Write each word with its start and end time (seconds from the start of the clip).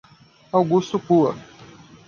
Augusto 0.51 0.97
Pua 0.97 1.37